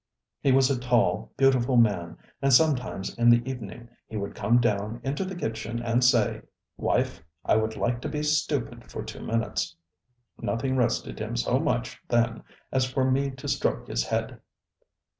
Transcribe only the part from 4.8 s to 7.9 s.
into the kitchen and say: ŌĆśWife, I would